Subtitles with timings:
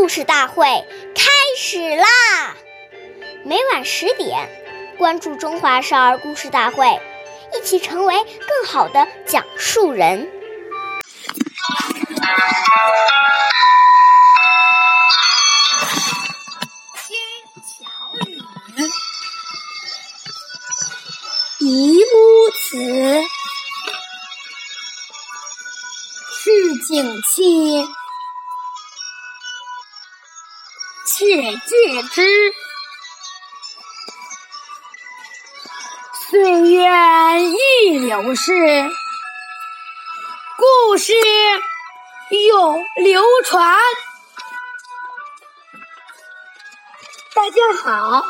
[0.00, 0.64] 故事大会
[1.14, 2.06] 开始啦！
[3.44, 4.48] 每晚十点，
[4.96, 6.86] 关注《中华少儿故事大会》，
[7.54, 10.26] 一起成为更好的讲述人。
[16.96, 17.18] 新
[17.62, 17.90] 巧
[18.26, 18.40] 语，
[21.58, 23.22] 一屋子，
[26.42, 27.86] 是景气。
[31.20, 32.22] 借借之，
[36.30, 36.88] 岁月
[37.42, 38.90] 易流逝，
[40.56, 41.12] 故事
[42.48, 43.76] 永流传。
[47.34, 48.24] 大家好，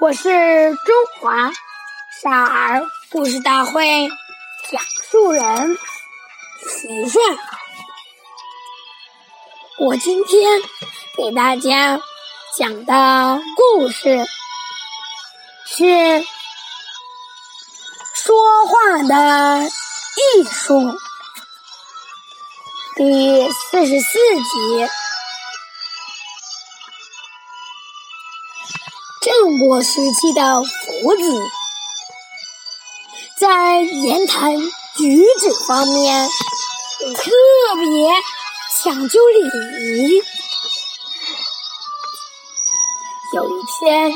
[0.00, 0.22] 我是
[0.76, 1.50] 中华
[2.22, 4.08] 少儿故事大会
[4.70, 5.76] 讲述人
[6.60, 7.20] 徐帅，
[9.80, 10.62] 我今天。
[11.22, 12.00] 给大家
[12.56, 14.26] 讲的故事
[15.66, 16.24] 是
[18.14, 20.98] 说话的艺术
[22.96, 24.88] 第四十四集。
[29.20, 31.50] 战国时期的夫子
[33.38, 34.56] 在言谈
[34.96, 36.30] 举止方面
[37.14, 37.30] 特
[37.76, 38.10] 别
[38.82, 40.39] 讲究礼仪。
[43.80, 44.12] 天，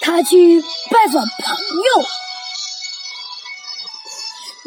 [0.00, 2.06] 他去拜访朋友，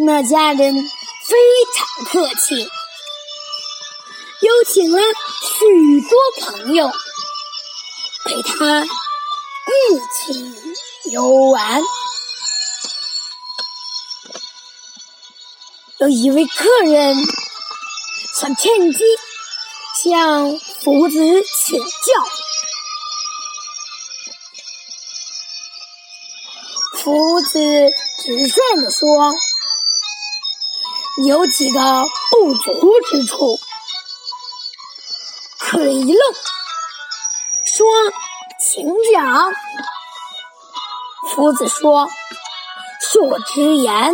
[0.06, 1.38] 那家人非
[1.74, 2.64] 常客气，
[4.42, 6.92] 邀请了许多朋友
[8.26, 8.88] 陪他一
[10.14, 10.54] 起
[11.12, 11.82] 游玩。
[16.00, 17.16] 有一位客人
[18.36, 19.04] 想趁机
[20.04, 22.47] 向夫子请教。
[27.08, 27.58] 夫子
[28.20, 29.34] 直率地说
[31.26, 33.58] ：“有几个不足之处。”
[35.58, 36.34] 可一愣，
[37.64, 37.88] 说
[38.60, 39.54] ：“请讲。”
[41.34, 42.10] 夫子说
[43.02, 44.14] ：“恕我直言，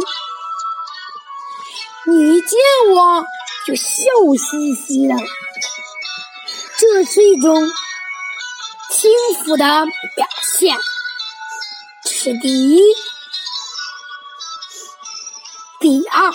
[2.05, 2.59] 你一见
[2.93, 3.25] 我
[3.65, 4.03] 就笑
[4.37, 5.15] 嘻嘻的，
[6.77, 7.71] 这是一种
[8.91, 9.11] 轻
[9.43, 10.27] 浮的表
[10.59, 10.77] 现。”
[12.23, 12.79] 是第一，
[15.81, 16.31] 第二，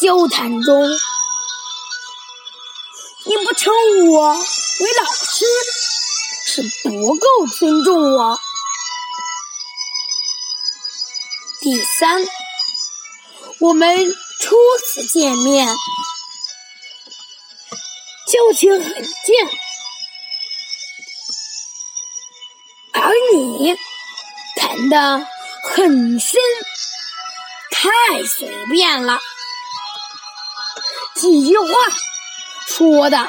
[0.00, 0.88] 交谈中
[3.24, 3.74] 你不称
[4.06, 5.44] 我为老师，
[6.46, 8.38] 是不够尊重我。
[11.60, 12.24] 第三，
[13.58, 14.08] 我们
[14.40, 14.56] 初
[14.86, 15.66] 次见面，
[18.28, 19.50] 交情很贱，
[22.92, 23.76] 而你。
[24.88, 25.26] 的
[25.62, 26.40] 很深，
[27.70, 29.18] 太随便了。
[31.14, 31.66] 几句话
[32.66, 33.28] 说的，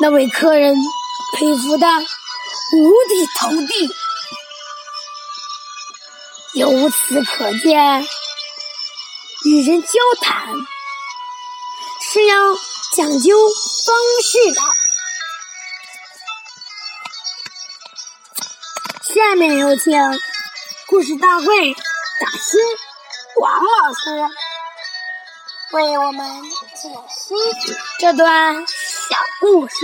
[0.00, 0.76] 那位客人
[1.34, 3.88] 佩服的五体投地。
[6.54, 8.06] 由此可见，
[9.44, 9.90] 与人交
[10.20, 10.54] 谈
[12.12, 12.36] 是要
[12.96, 13.48] 讲究
[13.86, 14.60] 方式的。
[19.18, 19.92] 下面有请
[20.86, 22.56] 故事大会大师
[23.40, 24.10] 王老师
[25.72, 26.24] 为我们
[26.76, 27.34] 解析
[27.98, 29.74] 这段小故事，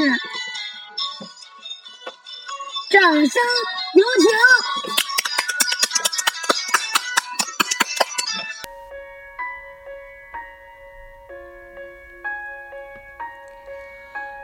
[2.91, 3.43] 掌声
[3.95, 4.31] 有请。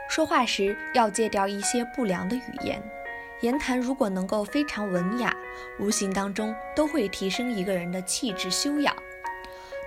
[0.09, 3.00] 说话时要戒掉一些不良的语言。
[3.41, 5.35] 言谈如果能够非常文雅，
[5.79, 8.95] 无形当中都会提升一个人的气质修养。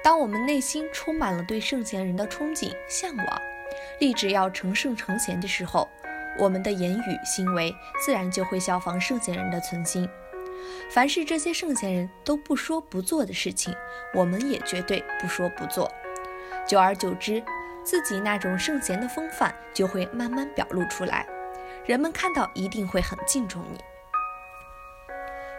[0.03, 3.43] 当我们内心充满了对圣贤人的憧憬、向往，
[4.01, 5.89] 立志要成圣成贤的时候，
[6.39, 7.75] 我们的言语行为
[8.05, 10.09] 自然就会效仿圣贤人的存心。
[10.91, 13.75] 凡是这些圣贤人都不说不做的事情，
[14.15, 15.91] 我们也绝对不说不做。
[16.67, 17.43] 久而久之，
[17.85, 21.27] 自己那种圣贤的风范就会慢慢表露出来。
[21.87, 23.79] 人们看到一定会很敬重你。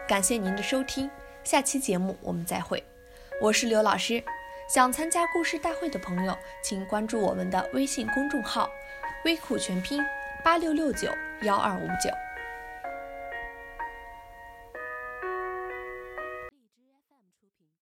[0.08, 1.08] 感谢您的收听，
[1.44, 2.82] 下期节目我们再会。
[3.40, 4.22] 我是刘老师，
[4.68, 8.68] 想参加故事大会的朋友，请关注我们的微信公众号
[9.24, 10.04] “微酷全拼
[10.42, 11.08] 八六六九
[11.42, 12.10] 幺二五九”。